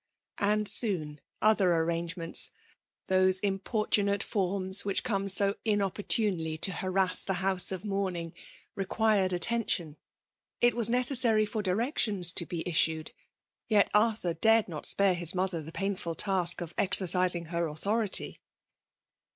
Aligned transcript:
And 0.39 0.67
soon, 0.67 1.21
other 1.43 1.73
arrangements,— 1.75 2.49
those 3.07 3.39
im 3.43 3.59
portunate 3.59 4.23
forms 4.23 4.83
which 4.83 5.03
come 5.03 5.27
so 5.27 5.53
inopportond^ 5.63 6.59
to 6.61 6.71
harass 6.71 7.23
the 7.23 7.35
house 7.35 7.71
of 7.71 7.85
mourning, 7.85 8.33
required 8.73 9.29
iattention. 9.29 9.97
It 10.59 10.73
was 10.73 10.89
necessary 10.89 11.45
for 11.45 11.61
direetioiis 11.61 12.33
to 12.33 12.47
be 12.47 12.67
issued; 12.67 13.11
yet 13.67 13.91
Arthur 13.93 14.33
dared 14.33 14.65
cot 14.65 14.85
iqmre 14.85 15.17
hii 15.17 15.35
mother 15.35 15.61
the 15.61 15.71
painfxd 15.71 16.17
task 16.17 16.61
of 16.61 16.73
exercising 16.79 17.45
her 17.53 17.67
authority. 17.67 18.39